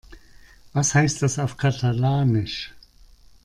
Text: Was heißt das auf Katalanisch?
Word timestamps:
Was 0.73 0.95
heißt 0.95 1.21
das 1.21 1.37
auf 1.37 1.57
Katalanisch? 1.57 2.73